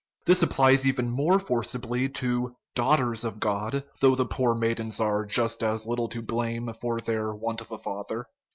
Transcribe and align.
This 0.25 0.41
applies 0.41 0.87
even 0.87 1.11
more 1.11 1.37
forcibly 1.37 2.09
to" 2.09 2.55
daughters 2.75 3.23
of 3.23 3.39
God," 3.39 3.83
though 3.99 4.15
the 4.15 4.25
poor 4.25 4.55
maidens 4.55 4.99
are 4.99 5.25
just 5.27 5.63
as 5.63 5.85
little 5.85 6.09
to 6.09 6.23
blame 6.23 6.73
for 6.81 6.97
their 6.97 7.35
want 7.35 7.61
of 7.61 7.71
a 7.71 7.77
father. 7.77 8.25